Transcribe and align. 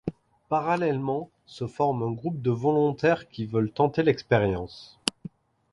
Parallèlement, 0.49 1.29
se 1.45 1.67
forme 1.67 2.01
un 2.01 2.11
groupe 2.11 2.41
de 2.41 2.49
volontaires 2.49 3.27
qui 3.29 3.45
veulent 3.45 3.71
tenter 3.71 4.01
l'expérience. 4.01 4.99